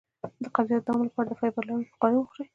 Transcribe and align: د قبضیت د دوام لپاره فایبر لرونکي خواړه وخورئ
د 0.43 0.45
قبضیت 0.55 0.81
د 0.85 0.85
دوام 0.87 1.01
لپاره 1.07 1.37
فایبر 1.39 1.63
لرونکي 1.67 1.93
خواړه 1.97 2.17
وخورئ 2.17 2.45